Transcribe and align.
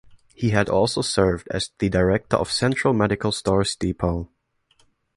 He 0.33 0.49
had 0.49 0.67
also 0.67 1.03
served 1.03 1.47
as 1.51 1.69
the 1.77 1.87
Director 1.87 2.35
of 2.35 2.51
Central 2.51 2.91
Medical 2.91 3.31
Stores 3.31 3.75
Depot. 3.75 4.29